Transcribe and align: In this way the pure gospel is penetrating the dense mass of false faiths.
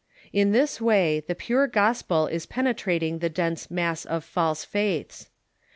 In 0.33 0.51
this 0.51 0.81
way 0.81 1.19
the 1.27 1.35
pure 1.35 1.67
gospel 1.67 2.25
is 2.25 2.47
penetrating 2.47 3.19
the 3.19 3.29
dense 3.29 3.69
mass 3.69 4.03
of 4.03 4.23
false 4.25 4.65
faiths. 4.65 5.29